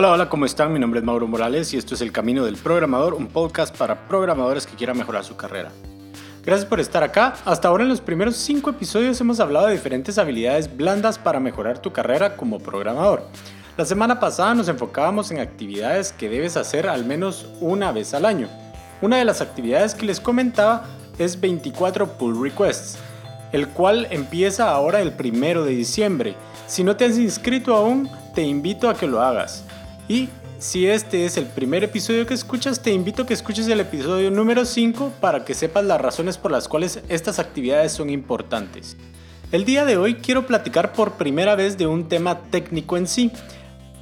Hola, 0.00 0.12
hola, 0.12 0.28
¿cómo 0.30 0.46
están? 0.46 0.72
Mi 0.72 0.78
nombre 0.78 1.00
es 1.00 1.04
Mauro 1.04 1.28
Morales 1.28 1.74
y 1.74 1.76
esto 1.76 1.94
es 1.94 2.00
El 2.00 2.10
Camino 2.10 2.46
del 2.46 2.56
Programador, 2.56 3.12
un 3.12 3.26
podcast 3.26 3.76
para 3.76 4.08
programadores 4.08 4.66
que 4.66 4.74
quieran 4.74 4.96
mejorar 4.96 5.24
su 5.24 5.36
carrera. 5.36 5.72
Gracias 6.42 6.66
por 6.66 6.80
estar 6.80 7.02
acá. 7.02 7.34
Hasta 7.44 7.68
ahora 7.68 7.82
en 7.82 7.90
los 7.90 8.00
primeros 8.00 8.36
5 8.36 8.70
episodios 8.70 9.20
hemos 9.20 9.40
hablado 9.40 9.66
de 9.66 9.74
diferentes 9.74 10.16
habilidades 10.16 10.74
blandas 10.74 11.18
para 11.18 11.38
mejorar 11.38 11.80
tu 11.80 11.92
carrera 11.92 12.34
como 12.34 12.60
programador. 12.60 13.26
La 13.76 13.84
semana 13.84 14.18
pasada 14.18 14.54
nos 14.54 14.68
enfocábamos 14.68 15.30
en 15.32 15.38
actividades 15.38 16.14
que 16.14 16.30
debes 16.30 16.56
hacer 16.56 16.88
al 16.88 17.04
menos 17.04 17.46
una 17.60 17.92
vez 17.92 18.14
al 18.14 18.24
año. 18.24 18.48
Una 19.02 19.18
de 19.18 19.26
las 19.26 19.42
actividades 19.42 19.94
que 19.94 20.06
les 20.06 20.18
comentaba 20.18 20.86
es 21.18 21.38
24 21.38 22.16
pull 22.16 22.42
requests, 22.42 22.96
el 23.52 23.68
cual 23.68 24.06
empieza 24.10 24.70
ahora 24.70 25.02
el 25.02 25.12
primero 25.12 25.62
de 25.62 25.72
diciembre. 25.72 26.36
Si 26.66 26.84
no 26.84 26.96
te 26.96 27.04
has 27.04 27.18
inscrito 27.18 27.76
aún, 27.76 28.08
te 28.34 28.40
invito 28.40 28.88
a 28.88 28.94
que 28.94 29.06
lo 29.06 29.20
hagas. 29.20 29.66
Y 30.08 30.28
si 30.58 30.86
este 30.86 31.24
es 31.24 31.36
el 31.36 31.46
primer 31.46 31.84
episodio 31.84 32.26
que 32.26 32.34
escuchas, 32.34 32.82
te 32.82 32.92
invito 32.92 33.22
a 33.22 33.26
que 33.26 33.34
escuches 33.34 33.66
el 33.68 33.80
episodio 33.80 34.30
número 34.30 34.64
5 34.64 35.14
para 35.20 35.44
que 35.44 35.54
sepas 35.54 35.84
las 35.84 36.00
razones 36.00 36.36
por 36.36 36.50
las 36.50 36.68
cuales 36.68 37.00
estas 37.08 37.38
actividades 37.38 37.92
son 37.92 38.10
importantes. 38.10 38.96
El 39.52 39.64
día 39.64 39.84
de 39.84 39.96
hoy 39.96 40.16
quiero 40.16 40.46
platicar 40.46 40.92
por 40.92 41.12
primera 41.12 41.56
vez 41.56 41.78
de 41.78 41.86
un 41.86 42.08
tema 42.08 42.42
técnico 42.50 42.96
en 42.96 43.06
sí, 43.06 43.32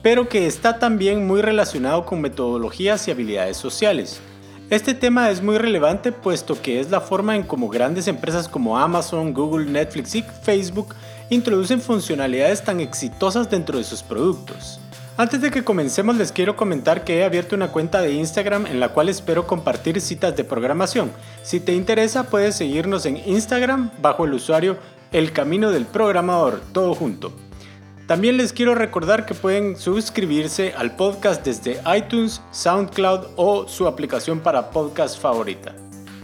pero 0.03 0.29
que 0.29 0.47
está 0.47 0.79
también 0.79 1.27
muy 1.27 1.43
relacionado 1.43 2.05
con 2.05 2.21
metodologías 2.21 3.07
y 3.07 3.13
habilidades 3.13 3.57
sociales. 3.57 4.21
Este 4.69 4.93
tema 4.93 5.31
es 5.31 5.41
muy 5.43 5.57
relevante 5.57 6.13
puesto 6.13 6.61
que 6.61 6.81
es 6.81 6.91
la 6.91 7.01
forma 7.01 7.37
en 7.37 7.45
cómo 7.45 7.69
grandes 7.69 8.09
empresas 8.09 8.49
como 8.49 8.77
Amazon, 8.77 9.33
Google, 9.33 9.71
Netflix 9.71 10.15
y 10.15 10.23
Facebook 10.43 10.95
introducen 11.31 11.81
funcionalidades 11.81 12.63
tan 12.63 12.81
exitosas 12.81 13.49
dentro 13.49 13.79
de 13.79 13.85
sus 13.85 14.03
productos. 14.03 14.81
Antes 15.19 15.41
de 15.41 15.51
que 15.51 15.65
comencemos 15.65 16.15
les 16.15 16.31
quiero 16.31 16.55
comentar 16.55 17.03
que 17.03 17.19
he 17.19 17.25
abierto 17.25 17.57
una 17.57 17.73
cuenta 17.73 18.01
de 18.01 18.13
Instagram 18.13 18.67
en 18.67 18.79
la 18.79 18.91
cual 18.91 19.09
espero 19.09 19.49
compartir 19.49 20.01
citas 20.01 20.37
de 20.37 20.45
programación. 20.45 21.11
Si 21.43 21.59
te 21.59 21.75
interesa 21.75 22.31
puedes 22.31 22.55
seguirnos 22.55 23.05
en 23.05 23.17
Instagram 23.29 23.91
bajo 24.01 24.27
el 24.27 24.35
usuario 24.35 24.77
El 25.11 25.33
Camino 25.33 25.73
del 25.73 25.87
Programador, 25.87 26.63
todo 26.71 26.95
junto. 26.95 27.33
También 28.07 28.37
les 28.37 28.53
quiero 28.53 28.77
recordar 28.77 29.27
que 29.27 29.35
pueden 29.35 29.75
suscribirse 29.77 30.73
al 30.77 30.95
podcast 30.95 31.45
desde 31.45 31.81
iTunes, 31.97 32.41
SoundCloud 32.53 33.31
o 33.35 33.67
su 33.67 33.89
aplicación 33.89 34.39
para 34.39 34.71
podcast 34.71 35.21
favorita. 35.21 35.75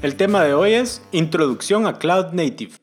El 0.03 0.15
tema 0.15 0.45
de 0.45 0.55
hoy 0.55 0.75
es 0.75 1.03
Introducción 1.11 1.89
a 1.89 1.99
Cloud 1.99 2.27
Native. 2.27 2.75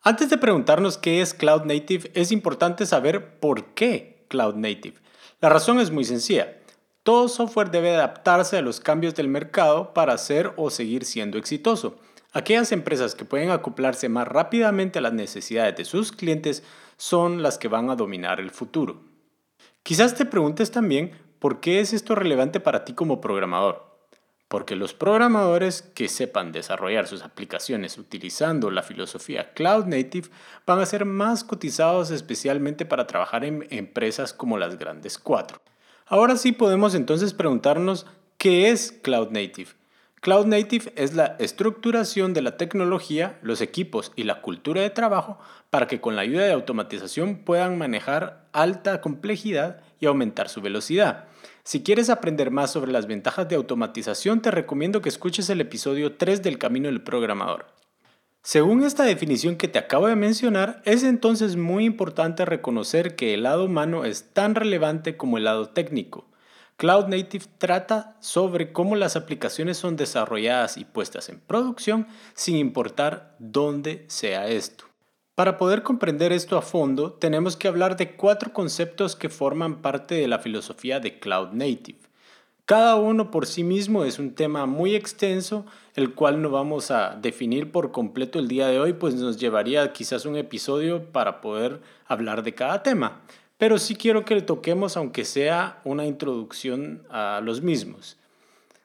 Antes 0.00 0.30
de 0.30 0.38
preguntarnos 0.38 0.96
qué 0.96 1.20
es 1.20 1.34
Cloud 1.34 1.64
Native, 1.66 2.10
es 2.14 2.32
importante 2.32 2.86
saber 2.86 3.38
por 3.38 3.74
qué 3.74 4.15
Cloud 4.28 4.54
Native. 4.54 4.96
La 5.40 5.48
razón 5.48 5.80
es 5.80 5.90
muy 5.90 6.04
sencilla. 6.04 6.58
Todo 7.02 7.28
software 7.28 7.70
debe 7.70 7.94
adaptarse 7.94 8.56
a 8.56 8.62
los 8.62 8.80
cambios 8.80 9.14
del 9.14 9.28
mercado 9.28 9.94
para 9.94 10.18
ser 10.18 10.52
o 10.56 10.70
seguir 10.70 11.04
siendo 11.04 11.38
exitoso. 11.38 11.98
Aquellas 12.32 12.72
empresas 12.72 13.14
que 13.14 13.24
pueden 13.24 13.50
acoplarse 13.50 14.08
más 14.08 14.26
rápidamente 14.26 14.98
a 14.98 15.02
las 15.02 15.12
necesidades 15.12 15.76
de 15.76 15.84
sus 15.84 16.12
clientes 16.12 16.62
son 16.96 17.42
las 17.42 17.58
que 17.58 17.68
van 17.68 17.90
a 17.90 17.96
dominar 17.96 18.40
el 18.40 18.50
futuro. 18.50 19.00
Quizás 19.82 20.14
te 20.14 20.24
preguntes 20.24 20.70
también 20.70 21.12
por 21.38 21.60
qué 21.60 21.80
es 21.80 21.92
esto 21.92 22.14
relevante 22.14 22.58
para 22.60 22.84
ti 22.84 22.92
como 22.92 23.20
programador. 23.20 23.85
Porque 24.48 24.76
los 24.76 24.94
programadores 24.94 25.82
que 25.82 26.08
sepan 26.08 26.52
desarrollar 26.52 27.08
sus 27.08 27.22
aplicaciones 27.22 27.98
utilizando 27.98 28.70
la 28.70 28.82
filosofía 28.82 29.52
Cloud 29.54 29.86
Native 29.86 30.28
van 30.66 30.78
a 30.78 30.86
ser 30.86 31.04
más 31.04 31.42
cotizados 31.42 32.10
especialmente 32.10 32.86
para 32.86 33.06
trabajar 33.06 33.44
en 33.44 33.66
empresas 33.70 34.32
como 34.32 34.58
las 34.58 34.78
grandes 34.78 35.18
cuatro. 35.18 35.60
Ahora 36.06 36.36
sí 36.36 36.52
podemos 36.52 36.94
entonces 36.94 37.34
preguntarnos 37.34 38.06
qué 38.38 38.70
es 38.70 38.92
Cloud 39.02 39.30
Native. 39.30 39.70
Cloud 40.26 40.46
Native 40.46 40.92
es 40.96 41.14
la 41.14 41.36
estructuración 41.38 42.34
de 42.34 42.42
la 42.42 42.56
tecnología, 42.56 43.38
los 43.42 43.60
equipos 43.60 44.10
y 44.16 44.24
la 44.24 44.42
cultura 44.42 44.80
de 44.80 44.90
trabajo 44.90 45.38
para 45.70 45.86
que 45.86 46.00
con 46.00 46.16
la 46.16 46.22
ayuda 46.22 46.44
de 46.44 46.52
automatización 46.52 47.44
puedan 47.44 47.78
manejar 47.78 48.48
alta 48.52 49.00
complejidad 49.00 49.82
y 50.00 50.06
aumentar 50.06 50.48
su 50.48 50.60
velocidad. 50.60 51.26
Si 51.62 51.84
quieres 51.84 52.10
aprender 52.10 52.50
más 52.50 52.72
sobre 52.72 52.90
las 52.90 53.06
ventajas 53.06 53.48
de 53.48 53.54
automatización, 53.54 54.42
te 54.42 54.50
recomiendo 54.50 55.00
que 55.00 55.10
escuches 55.10 55.48
el 55.48 55.60
episodio 55.60 56.16
3 56.16 56.42
del 56.42 56.58
Camino 56.58 56.88
del 56.88 57.02
Programador. 57.02 57.66
Según 58.42 58.82
esta 58.82 59.04
definición 59.04 59.54
que 59.54 59.68
te 59.68 59.78
acabo 59.78 60.08
de 60.08 60.16
mencionar, 60.16 60.82
es 60.84 61.04
entonces 61.04 61.54
muy 61.54 61.84
importante 61.84 62.44
reconocer 62.44 63.14
que 63.14 63.32
el 63.32 63.44
lado 63.44 63.66
humano 63.66 64.04
es 64.04 64.32
tan 64.32 64.56
relevante 64.56 65.16
como 65.16 65.38
el 65.38 65.44
lado 65.44 65.68
técnico. 65.68 66.26
Cloud 66.78 67.06
Native 67.06 67.46
trata 67.56 68.18
sobre 68.20 68.70
cómo 68.70 68.96
las 68.96 69.16
aplicaciones 69.16 69.78
son 69.78 69.96
desarrolladas 69.96 70.76
y 70.76 70.84
puestas 70.84 71.30
en 71.30 71.40
producción 71.40 72.06
sin 72.34 72.56
importar 72.56 73.34
dónde 73.38 74.04
sea 74.08 74.48
esto. 74.48 74.84
Para 75.34 75.56
poder 75.56 75.82
comprender 75.82 76.32
esto 76.32 76.58
a 76.58 76.62
fondo, 76.62 77.14
tenemos 77.14 77.56
que 77.56 77.68
hablar 77.68 77.96
de 77.96 78.14
cuatro 78.14 78.52
conceptos 78.52 79.16
que 79.16 79.30
forman 79.30 79.80
parte 79.80 80.16
de 80.16 80.28
la 80.28 80.38
filosofía 80.38 81.00
de 81.00 81.18
Cloud 81.18 81.52
Native. 81.52 81.98
Cada 82.66 82.96
uno 82.96 83.30
por 83.30 83.46
sí 83.46 83.64
mismo 83.64 84.04
es 84.04 84.18
un 84.18 84.34
tema 84.34 84.66
muy 84.66 84.94
extenso, 84.94 85.64
el 85.94 86.12
cual 86.14 86.42
no 86.42 86.50
vamos 86.50 86.90
a 86.90 87.16
definir 87.16 87.72
por 87.72 87.90
completo 87.90 88.38
el 88.38 88.48
día 88.48 88.66
de 88.66 88.80
hoy, 88.80 88.92
pues 88.92 89.14
nos 89.14 89.38
llevaría 89.38 89.92
quizás 89.94 90.26
un 90.26 90.36
episodio 90.36 91.10
para 91.10 91.40
poder 91.40 91.80
hablar 92.06 92.42
de 92.42 92.54
cada 92.54 92.82
tema 92.82 93.22
pero 93.58 93.78
sí 93.78 93.94
quiero 93.94 94.24
que 94.24 94.34
le 94.34 94.42
toquemos 94.42 94.96
aunque 94.96 95.24
sea 95.24 95.80
una 95.84 96.06
introducción 96.06 97.06
a 97.10 97.40
los 97.42 97.62
mismos. 97.62 98.16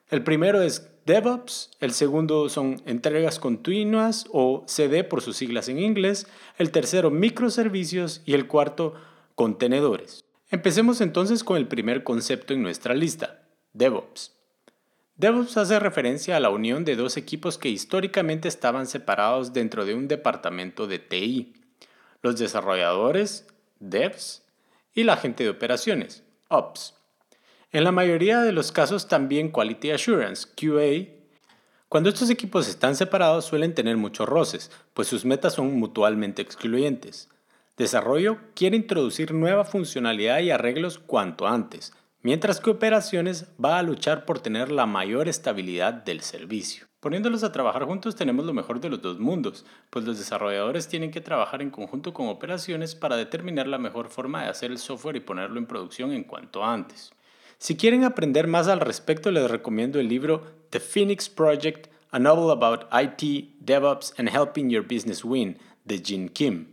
El 0.09 0.23
primero 0.23 0.61
es 0.61 0.89
DevOps, 1.05 1.71
el 1.79 1.93
segundo 1.93 2.47
son 2.49 2.81
entregas 2.85 3.39
continuas 3.39 4.25
o 4.31 4.63
CD 4.67 5.03
por 5.03 5.21
sus 5.21 5.37
siglas 5.37 5.67
en 5.67 5.79
inglés, 5.79 6.27
el 6.57 6.71
tercero 6.71 7.09
microservicios 7.09 8.21
y 8.25 8.33
el 8.33 8.47
cuarto 8.47 8.93
contenedores. 9.35 10.25
Empecemos 10.49 11.01
entonces 11.01 11.43
con 11.43 11.57
el 11.57 11.67
primer 11.67 12.03
concepto 12.03 12.53
en 12.53 12.61
nuestra 12.61 12.93
lista, 12.93 13.41
DevOps. 13.73 14.35
DevOps 15.15 15.57
hace 15.57 15.79
referencia 15.79 16.35
a 16.35 16.39
la 16.39 16.49
unión 16.49 16.83
de 16.83 16.95
dos 16.95 17.15
equipos 17.15 17.57
que 17.57 17.69
históricamente 17.69 18.47
estaban 18.47 18.85
separados 18.87 19.53
dentro 19.53 19.85
de 19.85 19.93
un 19.93 20.07
departamento 20.07 20.87
de 20.87 20.99
TI. 20.99 21.53
Los 22.21 22.37
desarrolladores, 22.37 23.47
devs, 23.79 24.43
y 24.93 25.03
la 25.03 25.17
gente 25.17 25.43
de 25.43 25.49
operaciones, 25.49 26.23
Ops. 26.49 26.95
En 27.71 27.85
la 27.85 27.93
mayoría 27.93 28.41
de 28.41 28.51
los 28.51 28.71
casos 28.71 29.07
también 29.07 29.49
Quality 29.49 29.91
Assurance, 29.91 30.45
QA. 30.55 31.13
Cuando 31.87 32.09
estos 32.09 32.29
equipos 32.29 32.67
están 32.67 32.95
separados 32.95 33.45
suelen 33.45 33.73
tener 33.73 33.95
muchos 33.95 34.27
roces, 34.27 34.71
pues 34.93 35.07
sus 35.07 35.23
metas 35.23 35.53
son 35.53 35.79
mutuamente 35.79 36.41
excluyentes. 36.41 37.29
Desarrollo 37.77 38.39
quiere 38.53 38.75
introducir 38.75 39.33
nueva 39.33 39.63
funcionalidad 39.63 40.39
y 40.39 40.51
arreglos 40.51 40.99
cuanto 40.99 41.47
antes, 41.47 41.93
mientras 42.21 42.59
que 42.59 42.69
operaciones 42.69 43.45
va 43.63 43.79
a 43.79 43.83
luchar 43.83 44.25
por 44.25 44.39
tener 44.39 44.71
la 44.71 44.85
mayor 44.85 45.29
estabilidad 45.29 45.93
del 45.93 46.21
servicio. 46.21 46.90
Poniéndolos 47.01 47.43
a 47.43 47.51
trabajar 47.51 47.85
juntos 47.85 48.15
tenemos 48.15 48.45
lo 48.45 48.53
mejor 48.53 48.79
de 48.79 48.87
los 48.87 49.01
dos 49.01 49.19
mundos, 49.19 49.65
pues 49.89 50.05
los 50.05 50.19
desarrolladores 50.19 50.87
tienen 50.87 51.09
que 51.09 51.19
trabajar 51.19 51.63
en 51.63 51.71
conjunto 51.71 52.13
con 52.13 52.27
operaciones 52.27 52.93
para 52.93 53.17
determinar 53.17 53.65
la 53.65 53.79
mejor 53.79 54.09
forma 54.09 54.43
de 54.43 54.49
hacer 54.49 54.69
el 54.69 54.77
software 54.77 55.15
y 55.15 55.21
ponerlo 55.21 55.57
en 55.57 55.65
producción 55.65 56.11
en 56.11 56.23
cuanto 56.23 56.63
antes. 56.63 57.11
Si 57.57 57.75
quieren 57.75 58.03
aprender 58.03 58.45
más 58.45 58.67
al 58.67 58.79
respecto, 58.79 59.31
les 59.31 59.49
recomiendo 59.49 59.99
el 59.99 60.09
libro 60.09 60.43
The 60.69 60.79
Phoenix 60.79 61.27
Project, 61.27 61.87
a 62.11 62.19
novel 62.19 62.51
about 62.51 62.85
IT, 62.93 63.55
DevOps 63.59 64.13
and 64.19 64.29
helping 64.29 64.69
your 64.69 64.83
business 64.83 65.25
win, 65.25 65.57
de 65.83 65.97
Jin 65.97 66.29
Kim. 66.29 66.67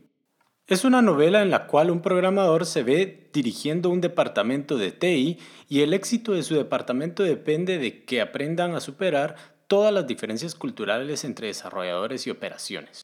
Es 0.67 0.85
una 0.85 1.01
novela 1.01 1.41
en 1.41 1.49
la 1.49 1.67
cual 1.67 1.91
un 1.91 2.03
programador 2.03 2.67
se 2.67 2.83
ve 2.83 3.31
dirigiendo 3.33 3.89
un 3.89 4.03
departamento 4.03 4.77
de 4.77 4.93
TI 4.93 5.39
y 5.71 5.81
el 5.81 5.95
éxito 5.95 6.33
de 6.33 6.43
su 6.43 6.55
departamento 6.55 7.23
depende 7.23 7.79
de 7.79 8.05
que 8.05 8.21
aprendan 8.21 8.75
a 8.75 8.81
superar 8.81 9.57
todas 9.69 9.93
las 9.95 10.07
diferencias 10.07 10.55
culturales 10.55 11.23
entre 11.25 11.47
desarrolladores 11.47 12.27
y 12.27 12.31
operaciones. 12.31 13.03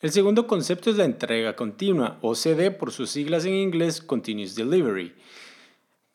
El 0.00 0.12
segundo 0.12 0.46
concepto 0.46 0.90
es 0.90 0.96
la 0.96 1.04
entrega 1.04 1.56
continua, 1.56 2.18
o 2.20 2.34
CD 2.34 2.70
por 2.70 2.92
sus 2.92 3.10
siglas 3.10 3.46
en 3.46 3.54
inglés 3.54 4.00
Continuous 4.02 4.54
Delivery. 4.54 5.14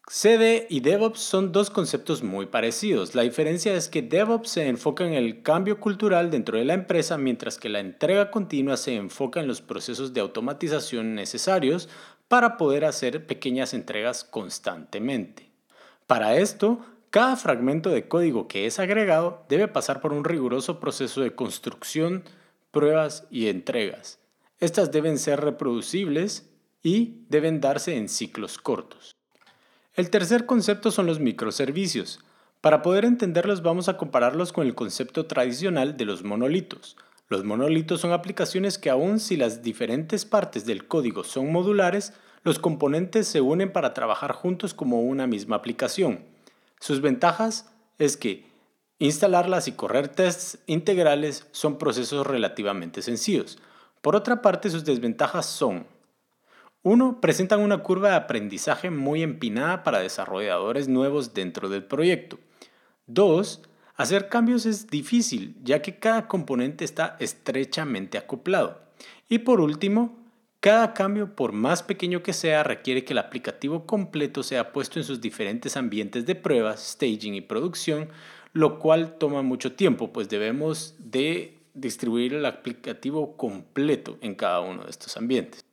CD 0.08 0.66
y 0.70 0.80
DevOps 0.80 1.20
son 1.20 1.52
dos 1.52 1.70
conceptos 1.70 2.24
muy 2.24 2.48
parecidos. 2.48 3.14
La 3.14 3.22
diferencia 3.22 3.74
es 3.74 3.90
que 3.90 4.02
DevOps 4.02 4.50
se 4.50 4.68
enfoca 4.68 5.06
en 5.06 5.14
el 5.14 5.44
cambio 5.44 5.80
cultural 5.80 6.32
dentro 6.32 6.58
de 6.58 6.66
la 6.66 6.74
empresa, 6.74 7.18
mientras 7.20 7.60
que 7.60 7.70
la 7.70 7.80
entrega 7.80 8.32
continua 8.32 8.76
se 8.76 8.96
enfoca 8.96 9.40
en 9.40 9.48
los 9.48 9.62
procesos 9.62 10.14
de 10.14 10.22
automatización 10.22 11.14
necesarios 11.14 11.90
para 12.28 12.58
poder 12.58 12.86
hacer 12.86 13.28
pequeñas 13.28 13.74
entregas 13.76 14.24
constantemente. 14.24 15.52
Para 16.08 16.38
esto, 16.38 16.84
cada 17.10 17.36
fragmento 17.36 17.90
de 17.90 18.08
código 18.08 18.48
que 18.48 18.68
es 18.68 18.80
agregado 18.80 19.44
debe 19.50 19.68
pasar 19.68 20.00
por 20.00 20.14
un 20.14 20.24
riguroso 20.24 20.80
proceso 20.80 21.22
de 21.22 21.34
construcción, 21.34 22.24
pruebas 22.72 23.26
y 23.32 23.48
entregas. 23.48 24.20
Estas 24.60 24.92
deben 24.92 25.18
ser 25.18 25.42
reproducibles 25.42 26.50
y 26.84 27.24
deben 27.30 27.62
darse 27.62 27.96
en 27.98 28.10
ciclos 28.10 28.58
cortos. 28.58 29.16
El 29.96 30.10
tercer 30.12 30.46
concepto 30.46 30.92
son 30.92 31.08
los 31.08 31.20
microservicios. 31.20 32.20
Para 32.62 32.82
poder 32.82 33.06
entenderlos 33.06 33.64
vamos 33.64 33.90
a 33.90 33.98
compararlos 33.98 34.54
con 34.54 34.68
el 34.68 34.76
concepto 34.76 35.26
tradicional 35.26 35.98
de 35.98 36.06
los 36.06 36.24
monolitos. 36.24 36.96
Los 37.28 37.44
monolitos 37.44 38.02
son 38.02 38.12
aplicaciones 38.12 38.78
que 38.78 38.90
aun 38.90 39.20
si 39.20 39.36
las 39.36 39.64
diferentes 39.64 40.26
partes 40.26 40.66
del 40.66 40.88
código 40.88 41.24
son 41.24 41.52
modulares, 41.52 42.14
los 42.44 42.60
componentes 42.60 43.28
se 43.28 43.42
unen 43.42 43.72
para 43.72 43.94
trabajar 43.94 44.32
juntos 44.32 44.74
como 44.74 45.02
una 45.02 45.28
misma 45.28 45.56
aplicación. 45.56 46.20
Sus 46.80 47.02
ventajas 47.02 47.70
es 47.98 48.18
que 48.18 48.50
instalarlas 49.00 49.68
y 49.68 49.74
correr 49.74 50.08
tests 50.08 50.60
integrales 50.66 51.48
son 51.52 51.78
procesos 51.78 52.26
relativamente 52.26 53.02
sencillos. 53.02 53.60
Por 54.02 54.16
otra 54.16 54.42
parte, 54.42 54.70
sus 54.70 54.86
desventajas 54.86 55.46
son 55.46 55.86
1. 56.84 57.20
Presentan 57.20 57.60
una 57.60 57.80
curva 57.80 58.12
de 58.12 58.16
aprendizaje 58.16 58.90
muy 58.90 59.22
empinada 59.22 59.84
para 59.84 60.00
desarrolladores 60.00 60.88
nuevos 60.88 61.34
dentro 61.34 61.68
del 61.68 61.84
proyecto. 61.84 62.40
2. 63.08 63.62
Hacer 63.96 64.30
cambios 64.30 64.66
es 64.66 64.88
difícil, 64.88 65.58
ya 65.62 65.82
que 65.82 66.00
cada 66.00 66.30
componente 66.30 66.86
está 66.86 67.18
estrechamente 67.20 68.18
acoplado. 68.18 68.80
Y 69.28 69.40
por 69.40 69.60
último, 69.60 70.19
cada 70.60 70.94
cambio, 70.94 71.36
por 71.36 71.54
más 71.54 71.84
pequeño 71.84 72.22
que 72.22 72.34
sea, 72.34 72.64
requiere 72.64 73.06
que 73.06 73.14
el 73.14 73.20
aplicativo 73.20 73.86
completo 73.86 74.44
sea 74.44 74.74
puesto 74.74 75.00
en 75.00 75.06
sus 75.06 75.22
diferentes 75.22 75.78
ambientes 75.78 76.26
de 76.26 76.36
pruebas, 76.36 76.82
staging 76.82 77.36
y 77.36 77.42
producción, 77.42 78.10
lo 78.52 78.78
cual 78.80 79.18
toma 79.18 79.42
mucho 79.42 79.74
tiempo, 79.74 80.12
pues 80.12 80.28
debemos 80.28 80.96
de 81.00 81.58
distribuir 81.74 82.34
el 82.34 82.46
aplicativo 82.46 83.38
completo 83.38 84.18
en 84.22 84.36
cada 84.36 84.60
uno 84.60 84.84
de 84.84 84.90
estos 84.90 85.16
ambientes. 85.16 85.64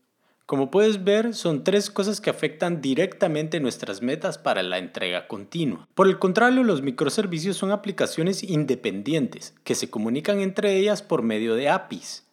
Como 0.47 0.71
puedes 0.71 1.03
ver, 1.03 1.35
son 1.35 1.65
tres 1.65 1.91
cosas 1.91 2.21
que 2.21 2.31
afectan 2.31 2.81
directamente 2.81 3.59
nuestras 3.59 4.01
metas 4.01 4.39
para 4.39 4.63
la 4.63 4.79
entrega 4.79 5.27
continua. 5.27 5.89
Por 5.97 6.07
el 6.07 6.21
contrario, 6.21 6.63
los 6.63 6.83
microservicios 6.83 7.57
son 7.57 7.73
aplicaciones 7.73 8.45
independientes 8.45 9.57
que 9.65 9.75
se 9.75 9.91
comunican 9.91 10.39
entre 10.39 10.77
ellas 10.77 11.03
por 11.03 11.23
medio 11.23 11.57
de 11.57 11.69
APIs. 11.69 12.26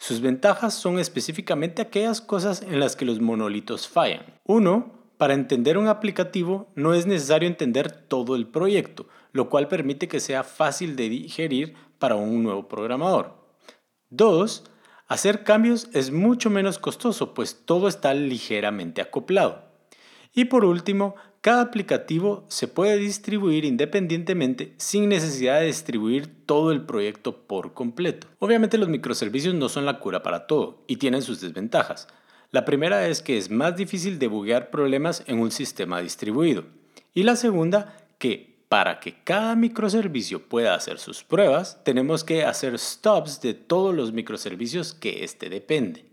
Sus 0.00 0.20
ventajas 0.20 0.74
son 0.74 0.98
específicamente 0.98 1.80
aquellas 1.80 2.20
cosas 2.20 2.62
en 2.62 2.80
las 2.80 2.96
que 2.96 3.04
los 3.04 3.20
monolitos 3.20 3.86
fallan. 3.86 4.24
Uno, 4.44 4.92
para 5.16 5.34
entender 5.34 5.78
un 5.78 5.86
aplicativo 5.86 6.72
no 6.74 6.94
es 6.94 7.06
necesario 7.06 7.46
entender 7.46 7.92
todo 7.92 8.34
el 8.34 8.48
proyecto, 8.48 9.06
lo 9.32 9.48
cual 9.48 9.68
permite 9.68 10.08
que 10.08 10.18
sea 10.18 10.42
fácil 10.42 10.96
de 10.96 11.08
digerir 11.08 11.74
para 11.98 12.16
un 12.16 12.42
nuevo 12.42 12.66
programador. 12.66 13.36
Dos, 14.08 14.64
Hacer 15.10 15.42
cambios 15.42 15.88
es 15.92 16.12
mucho 16.12 16.50
menos 16.50 16.78
costoso, 16.78 17.34
pues 17.34 17.62
todo 17.64 17.88
está 17.88 18.14
ligeramente 18.14 19.02
acoplado. 19.02 19.64
Y 20.32 20.44
por 20.44 20.64
último, 20.64 21.16
cada 21.42 21.62
aplicativo 21.62 22.44
se 22.48 22.68
puede 22.68 22.98
distribuir 22.98 23.64
independientemente 23.64 24.74
sin 24.76 25.08
necesidad 25.08 25.60
de 25.60 25.66
distribuir 25.66 26.44
todo 26.44 26.70
el 26.70 26.82
proyecto 26.82 27.34
por 27.46 27.72
completo. 27.72 28.26
Obviamente 28.40 28.76
los 28.76 28.90
microservicios 28.90 29.54
no 29.54 29.70
son 29.70 29.86
la 29.86 30.00
cura 30.00 30.22
para 30.22 30.46
todo 30.46 30.84
y 30.86 30.96
tienen 30.96 31.22
sus 31.22 31.40
desventajas. 31.40 32.08
La 32.50 32.66
primera 32.66 33.08
es 33.08 33.22
que 33.22 33.38
es 33.38 33.48
más 33.48 33.74
difícil 33.74 34.18
debuguear 34.18 34.70
problemas 34.70 35.24
en 35.28 35.38
un 35.38 35.50
sistema 35.50 36.02
distribuido. 36.02 36.64
Y 37.14 37.22
la 37.22 37.36
segunda, 37.36 37.96
que 38.18 38.58
para 38.68 39.00
que 39.00 39.14
cada 39.24 39.56
microservicio 39.56 40.46
pueda 40.46 40.74
hacer 40.74 40.98
sus 40.98 41.24
pruebas, 41.24 41.82
tenemos 41.84 42.22
que 42.22 42.44
hacer 42.44 42.78
stops 42.78 43.40
de 43.40 43.54
todos 43.54 43.94
los 43.94 44.12
microservicios 44.12 44.92
que 44.92 45.24
éste 45.24 45.48
depende. 45.48 46.09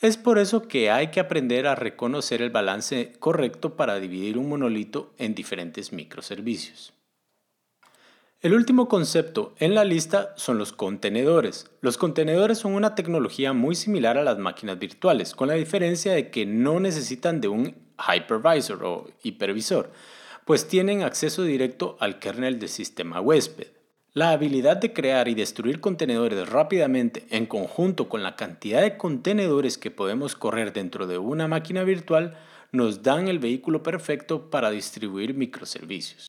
Es 0.00 0.16
por 0.16 0.38
eso 0.38 0.66
que 0.66 0.90
hay 0.90 1.08
que 1.08 1.20
aprender 1.20 1.66
a 1.66 1.74
reconocer 1.74 2.40
el 2.40 2.48
balance 2.48 3.12
correcto 3.18 3.76
para 3.76 4.00
dividir 4.00 4.38
un 4.38 4.48
monolito 4.48 5.12
en 5.18 5.34
diferentes 5.34 5.92
microservicios. 5.92 6.94
El 8.40 8.54
último 8.54 8.88
concepto 8.88 9.54
en 9.58 9.74
la 9.74 9.84
lista 9.84 10.32
son 10.36 10.56
los 10.56 10.72
contenedores. 10.72 11.70
Los 11.82 11.98
contenedores 11.98 12.56
son 12.56 12.72
una 12.72 12.94
tecnología 12.94 13.52
muy 13.52 13.74
similar 13.74 14.16
a 14.16 14.24
las 14.24 14.38
máquinas 14.38 14.78
virtuales, 14.78 15.34
con 15.34 15.48
la 15.48 15.54
diferencia 15.54 16.14
de 16.14 16.30
que 16.30 16.46
no 16.46 16.80
necesitan 16.80 17.42
de 17.42 17.48
un 17.48 17.74
hypervisor 17.98 18.82
o 18.82 19.10
hipervisor, 19.22 19.90
pues 20.46 20.66
tienen 20.66 21.02
acceso 21.02 21.42
directo 21.42 21.98
al 22.00 22.18
kernel 22.18 22.58
del 22.58 22.70
sistema 22.70 23.20
huésped. 23.20 23.79
La 24.12 24.32
habilidad 24.32 24.78
de 24.78 24.92
crear 24.92 25.28
y 25.28 25.36
destruir 25.36 25.80
contenedores 25.80 26.48
rápidamente 26.48 27.26
en 27.30 27.46
conjunto 27.46 28.08
con 28.08 28.24
la 28.24 28.34
cantidad 28.34 28.82
de 28.82 28.96
contenedores 28.96 29.78
que 29.78 29.92
podemos 29.92 30.34
correr 30.34 30.72
dentro 30.72 31.06
de 31.06 31.18
una 31.18 31.46
máquina 31.46 31.84
virtual 31.84 32.36
nos 32.72 33.04
dan 33.04 33.28
el 33.28 33.38
vehículo 33.38 33.84
perfecto 33.84 34.50
para 34.50 34.72
distribuir 34.72 35.34
microservicios. 35.34 36.28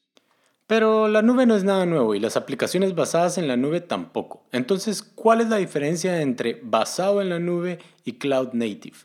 Pero 0.68 1.07
la 1.07 1.24
nube 1.24 1.48
no 1.48 1.56
es 1.56 1.63
nada 1.63 1.88
nuevo 1.88 2.13
y 2.13 2.19
las 2.19 2.38
aplicaciones 2.38 2.94
basadas 2.94 3.39
en 3.39 3.48
la 3.48 3.57
nube 3.57 3.81
tampoco. 3.81 4.44
Entonces, 4.51 5.01
¿cuál 5.01 5.42
es 5.42 5.50
la 5.50 5.57
diferencia 5.57 6.22
entre 6.22 6.60
basado 6.62 7.19
en 7.19 7.30
la 7.30 7.39
nube 7.39 7.80
y 8.06 8.13
cloud 8.13 8.50
native? 8.54 8.98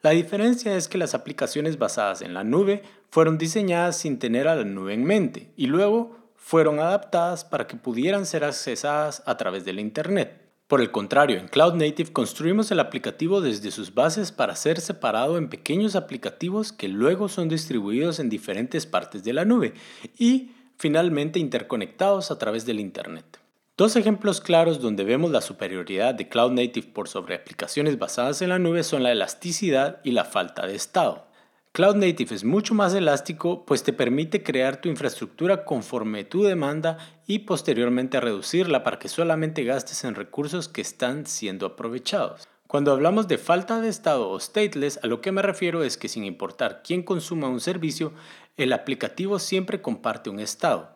La 0.00 0.10
diferencia 0.10 0.76
es 0.76 0.86
que 0.86 0.96
las 0.96 1.14
aplicaciones 1.14 1.76
basadas 1.76 2.22
en 2.22 2.34
la 2.34 2.44
nube 2.44 2.82
fueron 3.10 3.36
diseñadas 3.36 3.96
sin 3.96 4.20
tener 4.20 4.46
a 4.46 4.54
la 4.54 4.64
nube 4.64 4.94
en 4.94 5.02
mente 5.02 5.50
y 5.56 5.66
luego 5.66 6.21
fueron 6.44 6.80
adaptadas 6.80 7.44
para 7.44 7.68
que 7.68 7.76
pudieran 7.76 8.26
ser 8.26 8.42
accesadas 8.42 9.22
a 9.26 9.36
través 9.36 9.64
del 9.64 9.78
Internet. 9.78 10.42
Por 10.66 10.80
el 10.80 10.90
contrario, 10.90 11.38
en 11.38 11.46
Cloud 11.46 11.74
Native 11.74 12.12
construimos 12.12 12.70
el 12.72 12.80
aplicativo 12.80 13.40
desde 13.40 13.70
sus 13.70 13.94
bases 13.94 14.32
para 14.32 14.56
ser 14.56 14.80
separado 14.80 15.38
en 15.38 15.48
pequeños 15.48 15.94
aplicativos 15.94 16.72
que 16.72 16.88
luego 16.88 17.28
son 17.28 17.48
distribuidos 17.48 18.18
en 18.18 18.28
diferentes 18.28 18.86
partes 18.86 19.22
de 19.22 19.32
la 19.32 19.44
nube 19.44 19.74
y 20.18 20.50
finalmente 20.78 21.38
interconectados 21.38 22.32
a 22.32 22.38
través 22.38 22.66
del 22.66 22.80
Internet. 22.80 23.38
Dos 23.76 23.94
ejemplos 23.94 24.40
claros 24.40 24.80
donde 24.80 25.04
vemos 25.04 25.30
la 25.30 25.42
superioridad 25.42 26.12
de 26.12 26.28
Cloud 26.28 26.50
Native 26.50 26.88
por 26.88 27.08
sobre 27.08 27.36
aplicaciones 27.36 27.98
basadas 28.00 28.42
en 28.42 28.48
la 28.48 28.58
nube 28.58 28.82
son 28.82 29.04
la 29.04 29.12
elasticidad 29.12 30.00
y 30.02 30.10
la 30.10 30.24
falta 30.24 30.66
de 30.66 30.74
estado. 30.74 31.31
Cloud 31.74 31.96
Native 31.96 32.34
es 32.34 32.44
mucho 32.44 32.74
más 32.74 32.92
elástico 32.92 33.64
pues 33.64 33.82
te 33.82 33.94
permite 33.94 34.42
crear 34.42 34.82
tu 34.82 34.90
infraestructura 34.90 35.64
conforme 35.64 36.22
tu 36.22 36.42
demanda 36.42 36.98
y 37.26 37.40
posteriormente 37.40 38.20
reducirla 38.20 38.84
para 38.84 38.98
que 38.98 39.08
solamente 39.08 39.64
gastes 39.64 40.04
en 40.04 40.14
recursos 40.14 40.68
que 40.68 40.82
están 40.82 41.24
siendo 41.24 41.64
aprovechados. 41.64 42.46
Cuando 42.66 42.92
hablamos 42.92 43.26
de 43.26 43.38
falta 43.38 43.80
de 43.80 43.88
estado 43.88 44.28
o 44.28 44.38
stateless, 44.38 45.00
a 45.02 45.06
lo 45.06 45.22
que 45.22 45.32
me 45.32 45.40
refiero 45.40 45.82
es 45.82 45.96
que 45.96 46.08
sin 46.08 46.24
importar 46.24 46.82
quién 46.84 47.02
consuma 47.02 47.48
un 47.48 47.60
servicio, 47.60 48.12
el 48.58 48.74
aplicativo 48.74 49.38
siempre 49.38 49.80
comparte 49.80 50.28
un 50.28 50.40
estado. 50.40 50.90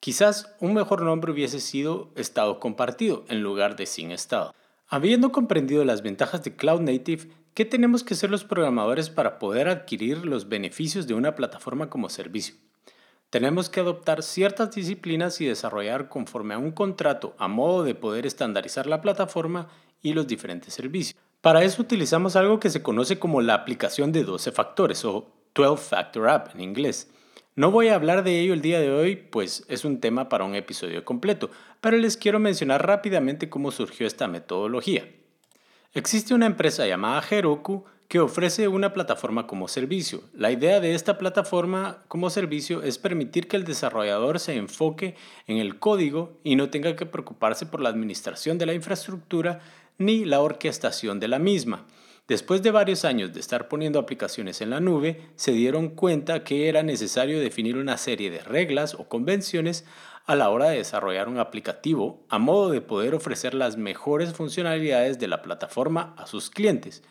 Quizás 0.00 0.54
un 0.58 0.72
mejor 0.72 1.02
nombre 1.02 1.32
hubiese 1.32 1.60
sido 1.60 2.12
estado 2.16 2.60
compartido 2.60 3.26
en 3.28 3.42
lugar 3.42 3.76
de 3.76 3.84
sin 3.84 4.10
estado. 4.12 4.54
Habiendo 4.88 5.32
comprendido 5.32 5.84
las 5.84 6.02
ventajas 6.02 6.42
de 6.42 6.56
Cloud 6.56 6.80
Native, 6.80 7.28
¿Qué 7.58 7.64
tenemos 7.64 8.04
que 8.04 8.14
hacer 8.14 8.30
los 8.30 8.44
programadores 8.44 9.10
para 9.10 9.40
poder 9.40 9.66
adquirir 9.66 10.24
los 10.24 10.48
beneficios 10.48 11.08
de 11.08 11.14
una 11.14 11.34
plataforma 11.34 11.90
como 11.90 12.08
servicio? 12.08 12.54
Tenemos 13.30 13.68
que 13.68 13.80
adoptar 13.80 14.22
ciertas 14.22 14.70
disciplinas 14.70 15.40
y 15.40 15.46
desarrollar 15.46 16.08
conforme 16.08 16.54
a 16.54 16.58
un 16.58 16.70
contrato 16.70 17.34
a 17.36 17.48
modo 17.48 17.82
de 17.82 17.96
poder 17.96 18.26
estandarizar 18.26 18.86
la 18.86 19.00
plataforma 19.00 19.66
y 20.00 20.12
los 20.12 20.28
diferentes 20.28 20.72
servicios. 20.72 21.20
Para 21.40 21.64
eso 21.64 21.82
utilizamos 21.82 22.36
algo 22.36 22.60
que 22.60 22.70
se 22.70 22.80
conoce 22.80 23.18
como 23.18 23.40
la 23.40 23.54
aplicación 23.54 24.12
de 24.12 24.22
12 24.22 24.52
factores 24.52 25.04
o 25.04 25.26
12 25.52 25.82
Factor 25.82 26.28
App 26.28 26.54
en 26.54 26.60
inglés. 26.60 27.10
No 27.58 27.72
voy 27.72 27.88
a 27.88 27.96
hablar 27.96 28.22
de 28.22 28.38
ello 28.38 28.54
el 28.54 28.62
día 28.62 28.78
de 28.78 28.92
hoy, 28.92 29.16
pues 29.16 29.64
es 29.66 29.84
un 29.84 29.98
tema 29.98 30.28
para 30.28 30.44
un 30.44 30.54
episodio 30.54 31.04
completo, 31.04 31.50
pero 31.80 31.96
les 31.96 32.16
quiero 32.16 32.38
mencionar 32.38 32.86
rápidamente 32.86 33.48
cómo 33.48 33.72
surgió 33.72 34.06
esta 34.06 34.28
metodología. 34.28 35.08
Existe 35.92 36.34
una 36.34 36.46
empresa 36.46 36.86
llamada 36.86 37.20
Heroku 37.28 37.84
que 38.06 38.20
ofrece 38.20 38.68
una 38.68 38.92
plataforma 38.92 39.48
como 39.48 39.66
servicio. 39.66 40.22
La 40.34 40.52
idea 40.52 40.78
de 40.78 40.94
esta 40.94 41.18
plataforma 41.18 42.04
como 42.06 42.30
servicio 42.30 42.84
es 42.84 42.96
permitir 42.96 43.48
que 43.48 43.56
el 43.56 43.64
desarrollador 43.64 44.38
se 44.38 44.54
enfoque 44.54 45.16
en 45.48 45.56
el 45.56 45.80
código 45.80 46.38
y 46.44 46.54
no 46.54 46.70
tenga 46.70 46.94
que 46.94 47.06
preocuparse 47.06 47.66
por 47.66 47.80
la 47.80 47.88
administración 47.88 48.58
de 48.58 48.66
la 48.66 48.74
infraestructura 48.74 49.58
ni 49.98 50.24
la 50.24 50.38
orquestación 50.42 51.18
de 51.18 51.26
la 51.26 51.40
misma. 51.40 51.86
Después 52.28 52.62
de 52.62 52.70
varios 52.70 53.06
años 53.06 53.32
de 53.32 53.40
estar 53.40 53.68
poniendo 53.68 53.98
aplicaciones 53.98 54.60
en 54.60 54.68
la 54.68 54.80
nube, 54.80 55.30
se 55.36 55.52
dieron 55.52 55.88
cuenta 55.88 56.44
que 56.44 56.68
era 56.68 56.82
necesario 56.82 57.40
definir 57.40 57.78
una 57.78 57.96
serie 57.96 58.30
de 58.30 58.40
reglas 58.40 58.92
o 58.92 59.08
convenciones 59.08 59.86
a 60.26 60.36
la 60.36 60.50
hora 60.50 60.68
de 60.68 60.76
desarrollar 60.76 61.26
un 61.28 61.38
aplicativo 61.38 62.26
a 62.28 62.38
modo 62.38 62.68
de 62.68 62.82
poder 62.82 63.14
ofrecer 63.14 63.54
las 63.54 63.78
mejores 63.78 64.34
funcionalidades 64.34 65.18
de 65.18 65.26
la 65.26 65.40
plataforma 65.40 66.14
a 66.18 66.26
sus 66.26 66.50
clientes. 66.50 67.02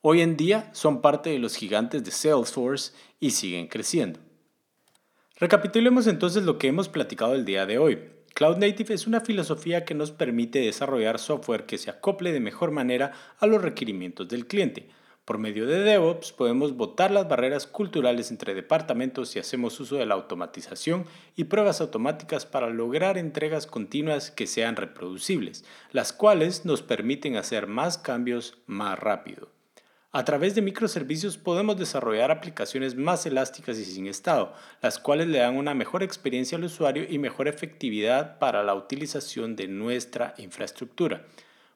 Hoy 0.00 0.22
en 0.22 0.36
día 0.36 0.70
son 0.72 1.00
parte 1.00 1.30
de 1.30 1.38
los 1.38 1.54
gigantes 1.54 2.02
de 2.02 2.10
Salesforce 2.10 2.92
y 3.20 3.30
siguen 3.30 3.68
creciendo. 3.68 4.18
Recapitulemos 5.36 6.08
entonces 6.08 6.42
lo 6.42 6.58
que 6.58 6.66
hemos 6.66 6.88
platicado 6.88 7.36
el 7.36 7.44
día 7.44 7.64
de 7.64 7.78
hoy. 7.78 8.13
Cloud 8.34 8.56
Native 8.56 8.92
es 8.94 9.06
una 9.06 9.20
filosofía 9.20 9.84
que 9.84 9.94
nos 9.94 10.10
permite 10.10 10.58
desarrollar 10.58 11.20
software 11.20 11.66
que 11.66 11.78
se 11.78 11.88
acople 11.88 12.32
de 12.32 12.40
mejor 12.40 12.72
manera 12.72 13.12
a 13.38 13.46
los 13.46 13.62
requerimientos 13.62 14.28
del 14.28 14.48
cliente. 14.48 14.88
Por 15.24 15.38
medio 15.38 15.68
de 15.68 15.78
DevOps 15.78 16.32
podemos 16.32 16.76
botar 16.76 17.12
las 17.12 17.28
barreras 17.28 17.68
culturales 17.68 18.32
entre 18.32 18.56
departamentos 18.56 19.36
y 19.36 19.38
hacemos 19.38 19.78
uso 19.78 19.94
de 19.94 20.06
la 20.06 20.14
automatización 20.14 21.06
y 21.36 21.44
pruebas 21.44 21.80
automáticas 21.80 22.44
para 22.44 22.70
lograr 22.70 23.18
entregas 23.18 23.68
continuas 23.68 24.32
que 24.32 24.48
sean 24.48 24.74
reproducibles, 24.74 25.64
las 25.92 26.12
cuales 26.12 26.64
nos 26.64 26.82
permiten 26.82 27.36
hacer 27.36 27.68
más 27.68 27.98
cambios 27.98 28.58
más 28.66 28.98
rápido. 28.98 29.53
A 30.16 30.24
través 30.24 30.54
de 30.54 30.62
microservicios 30.62 31.38
podemos 31.38 31.76
desarrollar 31.76 32.30
aplicaciones 32.30 32.94
más 32.94 33.26
elásticas 33.26 33.76
y 33.78 33.84
sin 33.84 34.06
estado, 34.06 34.54
las 34.80 35.00
cuales 35.00 35.26
le 35.26 35.38
dan 35.38 35.56
una 35.56 35.74
mejor 35.74 36.04
experiencia 36.04 36.56
al 36.56 36.62
usuario 36.62 37.04
y 37.10 37.18
mejor 37.18 37.48
efectividad 37.48 38.38
para 38.38 38.62
la 38.62 38.76
utilización 38.76 39.56
de 39.56 39.66
nuestra 39.66 40.32
infraestructura. 40.38 41.24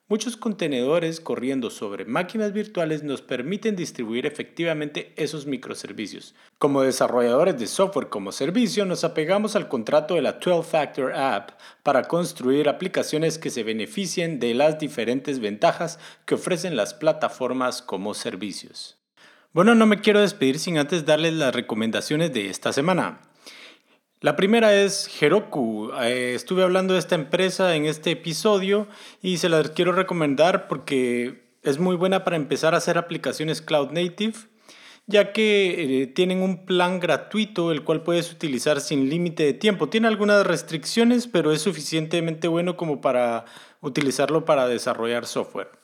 Muchos 0.09 0.37
contenedores 0.37 1.19
corriendo 1.19 1.69
sobre 1.69 2.03
máquinas 2.03 2.51
virtuales 2.51 3.03
nos 3.03 3.21
permiten 3.21 3.75
distribuir 3.75 4.25
efectivamente 4.25 5.13
esos 5.17 5.45
microservicios. 5.45 6.33
Como 6.57 6.81
desarrolladores 6.81 7.59
de 7.59 7.67
software 7.67 8.09
como 8.09 8.31
servicio, 8.31 8.87
nos 8.87 9.03
apegamos 9.03 9.55
al 9.55 9.67
contrato 9.67 10.15
de 10.15 10.23
la 10.23 10.39
12-Factor 10.39 11.13
App 11.13 11.51
para 11.83 12.05
construir 12.05 12.69
aplicaciones 12.69 13.37
que 13.37 13.51
se 13.51 13.61
beneficien 13.61 14.39
de 14.39 14.55
las 14.55 14.79
diferentes 14.79 15.39
ventajas 15.39 15.99
que 16.25 16.33
ofrecen 16.33 16.75
las 16.75 16.95
plataformas 16.95 17.83
como 17.83 18.15
servicios. 18.15 18.97
Bueno, 19.53 19.75
no 19.75 19.85
me 19.85 20.01
quiero 20.01 20.21
despedir 20.21 20.57
sin 20.57 20.79
antes 20.79 21.05
darles 21.05 21.33
las 21.35 21.53
recomendaciones 21.53 22.33
de 22.33 22.49
esta 22.49 22.73
semana. 22.73 23.21
La 24.21 24.35
primera 24.35 24.75
es 24.75 25.09
Heroku. 25.21 25.91
Eh, 26.01 26.33
estuve 26.35 26.63
hablando 26.63 26.93
de 26.93 26.99
esta 26.99 27.15
empresa 27.15 27.73
en 27.77 27.85
este 27.85 28.11
episodio 28.11 28.89
y 29.21 29.37
se 29.37 29.47
las 29.47 29.69
quiero 29.69 29.93
recomendar 29.93 30.67
porque 30.67 31.53
es 31.63 31.79
muy 31.79 31.95
buena 31.95 32.25
para 32.25 32.35
empezar 32.35 32.73
a 32.73 32.79
hacer 32.79 32.97
aplicaciones 32.97 33.61
cloud 33.61 33.91
native, 33.91 34.33
ya 35.07 35.31
que 35.31 36.01
eh, 36.01 36.07
tienen 36.07 36.41
un 36.41 36.65
plan 36.65 36.99
gratuito 36.99 37.71
el 37.71 37.85
cual 37.85 38.03
puedes 38.03 38.29
utilizar 38.29 38.81
sin 38.81 39.09
límite 39.09 39.43
de 39.43 39.53
tiempo. 39.53 39.87
Tiene 39.87 40.09
algunas 40.09 40.45
restricciones, 40.45 41.25
pero 41.25 41.53
es 41.53 41.61
suficientemente 41.61 42.49
bueno 42.49 42.75
como 42.75 42.99
para 42.99 43.45
utilizarlo 43.79 44.43
para 44.43 44.67
desarrollar 44.67 45.27
software. 45.27 45.78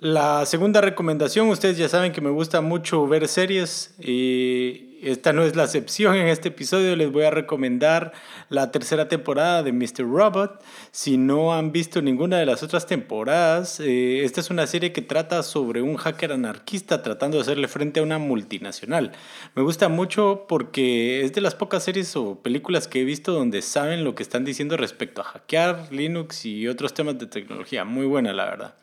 La 0.00 0.46
segunda 0.46 0.80
recomendación, 0.80 1.50
ustedes 1.50 1.76
ya 1.76 1.86
saben 1.86 2.12
que 2.12 2.22
me 2.22 2.30
gusta 2.30 2.62
mucho 2.62 3.06
ver 3.06 3.28
series 3.28 3.94
y 4.00 4.96
esta 5.02 5.34
no 5.34 5.42
es 5.42 5.56
la 5.56 5.64
excepción. 5.64 6.16
En 6.16 6.28
este 6.28 6.48
episodio 6.48 6.96
les 6.96 7.12
voy 7.12 7.24
a 7.24 7.30
recomendar 7.30 8.14
la 8.48 8.70
tercera 8.70 9.08
temporada 9.08 9.62
de 9.62 9.74
Mr. 9.74 10.10
Robot. 10.10 10.64
Si 10.90 11.18
no 11.18 11.52
han 11.52 11.70
visto 11.70 12.00
ninguna 12.00 12.38
de 12.38 12.46
las 12.46 12.62
otras 12.62 12.86
temporadas, 12.86 13.78
eh, 13.78 14.24
esta 14.24 14.40
es 14.40 14.48
una 14.48 14.66
serie 14.66 14.94
que 14.94 15.02
trata 15.02 15.42
sobre 15.42 15.82
un 15.82 15.98
hacker 15.98 16.32
anarquista 16.32 17.02
tratando 17.02 17.36
de 17.36 17.42
hacerle 17.42 17.68
frente 17.68 18.00
a 18.00 18.02
una 18.02 18.16
multinacional. 18.16 19.12
Me 19.54 19.62
gusta 19.62 19.90
mucho 19.90 20.46
porque 20.48 21.26
es 21.26 21.34
de 21.34 21.42
las 21.42 21.54
pocas 21.54 21.84
series 21.84 22.16
o 22.16 22.36
películas 22.36 22.88
que 22.88 23.02
he 23.02 23.04
visto 23.04 23.34
donde 23.34 23.60
saben 23.60 24.04
lo 24.04 24.14
que 24.14 24.22
están 24.22 24.46
diciendo 24.46 24.78
respecto 24.78 25.20
a 25.20 25.24
hackear 25.24 25.88
Linux 25.92 26.46
y 26.46 26.68
otros 26.68 26.94
temas 26.94 27.18
de 27.18 27.26
tecnología. 27.26 27.84
Muy 27.84 28.06
buena, 28.06 28.32
la 28.32 28.46
verdad. 28.46 28.74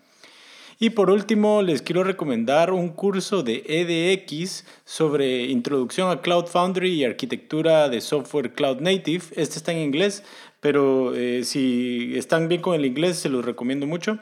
Y 0.80 0.92
por 0.92 1.10
último, 1.10 1.64
les 1.64 1.82
quiero 1.82 2.04
recomendar 2.04 2.72
un 2.72 2.90
curso 2.90 3.42
de 3.42 3.64
EDX 3.66 4.64
sobre 4.86 5.46
introducción 5.46 6.12
a 6.12 6.22
Cloud 6.22 6.46
Foundry 6.46 6.92
y 6.92 7.04
arquitectura 7.04 7.90
de 7.90 8.00
software 8.00 8.54
Cloud 8.54 8.80
Native. 8.80 9.24
Este 9.36 9.58
está 9.58 9.72
en 9.72 9.80
inglés, 9.80 10.24
pero 10.60 11.16
eh, 11.16 11.44
si 11.46 12.14
están 12.16 12.48
bien 12.48 12.62
con 12.62 12.76
el 12.76 12.86
inglés, 12.86 13.18
se 13.18 13.30
los 13.30 13.44
recomiendo 13.44 13.88
mucho. 13.88 14.20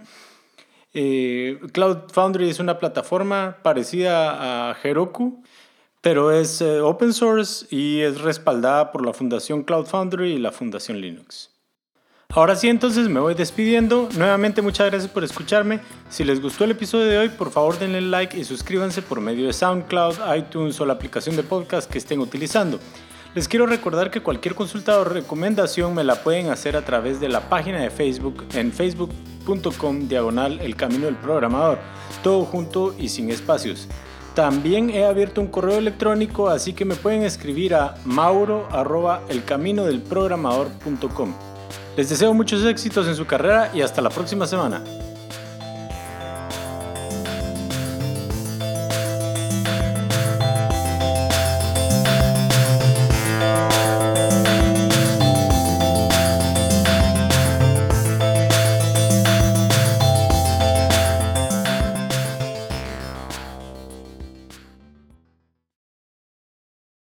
Eh, 0.94 1.60
Cloud 1.74 2.10
Foundry 2.14 2.50
es 2.50 2.62
una 2.62 2.80
plataforma 2.80 3.58
parecida 3.62 4.70
a 4.70 4.78
Heroku, 4.82 5.44
pero 6.00 6.32
es 6.32 6.62
eh, 6.62 6.80
open 6.80 7.12
source 7.12 7.66
y 7.70 8.00
es 8.00 8.22
respaldada 8.22 8.94
por 8.94 9.06
la 9.06 9.12
Fundación 9.12 9.64
Cloud 9.64 9.88
Foundry 9.88 10.32
y 10.32 10.38
la 10.38 10.54
Fundación 10.54 11.02
Linux. 11.02 11.55
Ahora 12.36 12.58
sí, 12.58 12.68
entonces 12.68 13.08
me 13.08 13.22
voy 13.22 13.34
despidiendo. 13.34 14.10
Nuevamente 14.18 14.62
muchas 14.62 14.90
gracias 14.90 15.10
por 15.10 15.24
escucharme. 15.24 15.80
Si 16.10 16.26
les 16.26 16.42
gustó 16.42 16.66
el 16.66 16.72
episodio 16.72 17.06
de 17.06 17.18
hoy, 17.18 17.30
por 17.30 17.50
favor 17.50 17.80
denle 17.80 18.02
like 18.02 18.38
y 18.38 18.44
suscríbanse 18.44 19.02
por 19.02 19.22
medio 19.22 19.48
de 19.48 19.54
SoundCloud, 19.54 20.16
iTunes 20.38 20.82
o 20.82 20.86
la 20.86 20.92
aplicación 20.92 21.38
de 21.38 21.44
podcast 21.44 21.90
que 21.90 21.98
estén 21.98 22.20
utilizando. 22.20 22.78
Les 23.36 23.48
quiero 23.48 23.68
recordar 23.68 24.12
que 24.12 24.22
cualquier 24.22 24.54
consulta 24.54 25.00
o 25.00 25.06
recomendación 25.06 25.96
me 25.96 26.04
la 26.04 26.16
pueden 26.16 26.50
hacer 26.50 26.76
a 26.76 26.84
través 26.84 27.22
de 27.22 27.30
la 27.30 27.48
página 27.48 27.80
de 27.80 27.90
Facebook 27.90 28.44
en 28.54 28.74
facebook.com 28.74 30.10
diagonal 30.10 30.60
el 30.60 30.76
camino 30.76 31.06
del 31.06 31.16
programador, 31.16 31.80
todo 32.22 32.44
junto 32.44 32.94
y 33.00 33.08
sin 33.08 33.32
espacios. 33.32 33.88
También 34.34 34.90
he 34.90 35.06
abierto 35.06 35.40
un 35.40 35.48
correo 35.48 35.78
electrónico, 35.78 36.50
así 36.50 36.74
que 36.74 36.84
me 36.84 36.96
pueden 36.96 37.24
escribir 37.24 37.76
a 37.76 37.96
mauro 38.04 38.68
Les 41.98 42.10
deseo 42.10 42.34
muchos 42.34 42.64
éxitos 42.66 43.08
en 43.08 43.16
su 43.16 43.26
carrera 43.26 43.72
y 43.74 43.82
hasta 43.82 44.02
la 44.02 44.10
próxima 44.10 44.46
semana. 44.48 44.82